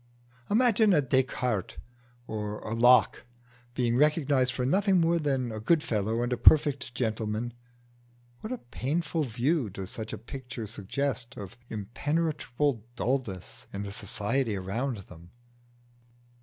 Imagine 0.49 0.93
a 0.93 1.01
Descartes 1.03 1.77
or 2.25 2.59
a 2.61 2.73
Locke 2.73 3.25
being 3.75 3.95
recognised 3.95 4.51
for 4.51 4.65
nothing 4.65 4.99
more 4.99 5.19
than 5.19 5.51
a 5.51 5.59
good 5.59 5.83
fellow 5.83 6.23
and 6.23 6.33
a 6.33 6.37
perfect 6.37 6.95
gentleman 6.95 7.53
what 8.39 8.51
a 8.51 8.57
painful 8.71 9.23
view 9.23 9.69
does 9.69 9.91
such 9.91 10.11
a 10.11 10.17
picture 10.17 10.65
suggest 10.65 11.37
of 11.37 11.55
impenetrable 11.67 12.83
dulness 12.95 13.67
in 13.71 13.83
the 13.83 13.91
society 13.91 14.55
around 14.55 14.97
them! 15.05 15.29